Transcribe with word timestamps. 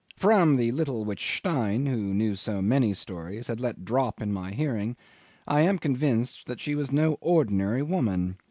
From 0.15 0.55
the 0.55 0.71
little 0.71 1.05
which 1.05 1.37
Stein 1.37 1.85
(who 1.85 2.11
knew 2.11 2.35
so 2.35 2.59
many 2.59 2.91
stories) 2.95 3.45
had 3.45 3.61
let 3.61 3.85
drop 3.85 4.19
in 4.19 4.33
my 4.33 4.51
hearing, 4.51 4.97
I 5.47 5.61
am 5.61 5.77
convinced 5.77 6.47
that 6.47 6.59
she 6.59 6.73
was 6.73 6.91
no 6.91 7.19
ordinary 7.21 7.83
woman. 7.83 8.37